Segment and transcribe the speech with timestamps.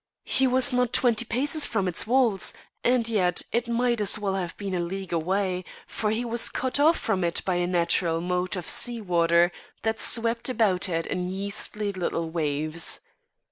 [0.25, 2.53] He was not twenty paces from its walls,
[2.83, 6.79] and yet it might as well have been a league away, for he was cut
[6.79, 9.51] off from it by a natural moat of sea water
[9.83, 13.01] that swept about it in yeasty little waves.